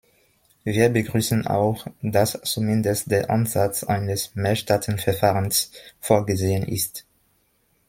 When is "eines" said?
3.83-4.33